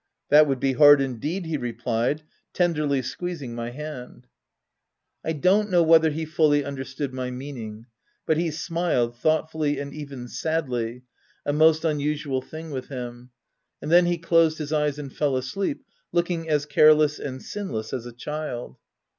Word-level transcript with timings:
"That 0.29 0.47
would 0.47 0.59
be 0.59 0.73
hard 0.73 0.99
indeed!" 0.99 1.45
he 1.45 1.57
replied, 1.57 2.23
tenderly 2.53 3.03
squeezing 3.03 3.53
my 3.53 3.69
hand. 3.69 4.25
I 5.23 5.33
don't 5.33 5.69
know 5.69 5.83
whether 5.83 6.09
he 6.09 6.25
fully 6.25 6.65
understood 6.65 7.13
my 7.13 7.29
meaning, 7.29 7.85
but 8.25 8.35
he 8.35 8.49
smiled— 8.49 9.15
thoughtfully 9.19 9.77
and 9.77 9.95
oven 9.95 10.27
sadly— 10.27 11.03
a 11.45 11.53
most 11.53 11.85
unusual 11.85 12.41
thing 12.41 12.71
with 12.71 12.87
him;— 12.87 13.29
and 13.79 13.91
then 13.91 14.07
he 14.07 14.17
closed 14.17 14.57
his 14.57 14.73
eyes 14.73 14.97
and 14.97 15.15
fell 15.15 15.37
asleep, 15.37 15.83
look 16.11 16.31
ing 16.31 16.49
as 16.49 16.65
careless 16.65 17.19
and 17.19 17.43
sinless 17.43 17.93
as 17.93 18.07
a 18.07 18.11
child. 18.11 18.77